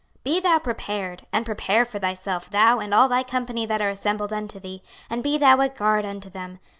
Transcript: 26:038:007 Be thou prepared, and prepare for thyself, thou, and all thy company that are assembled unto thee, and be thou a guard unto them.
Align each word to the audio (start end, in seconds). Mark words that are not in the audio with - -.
26:038:007 0.23 0.23
Be 0.23 0.39
thou 0.39 0.57
prepared, 0.57 1.25
and 1.31 1.45
prepare 1.45 1.85
for 1.85 1.99
thyself, 1.99 2.49
thou, 2.49 2.79
and 2.79 2.91
all 2.91 3.07
thy 3.07 3.21
company 3.21 3.67
that 3.67 3.83
are 3.83 3.91
assembled 3.91 4.33
unto 4.33 4.59
thee, 4.59 4.81
and 5.11 5.21
be 5.21 5.37
thou 5.37 5.59
a 5.59 5.69
guard 5.69 6.05
unto 6.05 6.27
them. 6.27 6.57